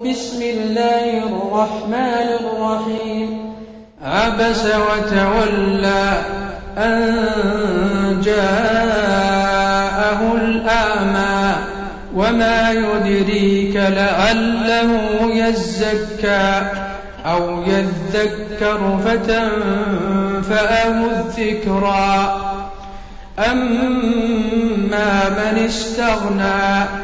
[0.00, 3.54] بسم الله الرحمن الرحيم.
[4.04, 6.22] عبس وتولى
[6.78, 9.52] أن جاءه
[10.34, 11.54] الأعمى
[12.14, 14.90] وما يدريك لعله
[15.22, 16.62] يزكى
[17.26, 22.40] أو يذكر فتنفأه الذكرى.
[23.38, 27.03] أما من استغنى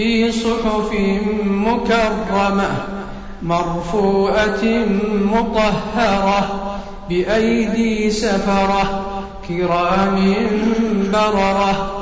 [0.00, 0.92] في صحف
[1.44, 2.70] مكرمة
[3.42, 4.64] مرفوعة
[5.32, 6.70] مطهرة
[7.08, 9.06] بأيدي سفرة
[9.48, 10.34] كرام
[11.12, 11.92] بررة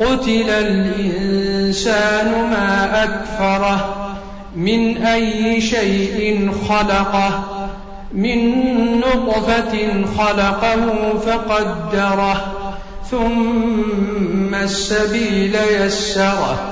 [0.00, 3.94] قتل الإنسان ما أكفره
[4.56, 7.44] من أي شيء خلقه
[8.12, 8.60] من
[9.00, 12.52] نطفة خلقه فقدره
[13.10, 16.71] ثم السبيل يسره.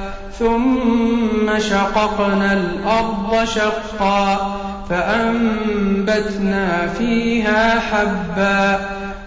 [0.41, 4.55] ثم شققنا الأرض شقا
[4.89, 8.79] فأنبتنا فيها حبا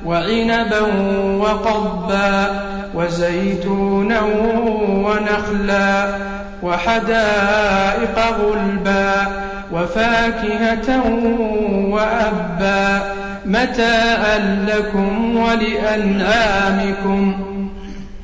[0.06, 0.80] وعنبا
[1.38, 2.60] وقضبا
[2.94, 4.20] وزيتونا
[4.88, 6.06] ونخلا
[6.62, 9.26] وحدائق غلبا
[9.72, 11.02] وفاكهة
[11.90, 13.02] وأبا
[13.46, 17.34] متاء لكم ولأنعامكم